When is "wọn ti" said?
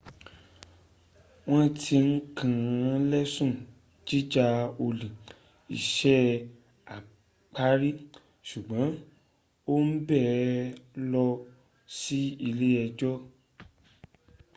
1.49-1.97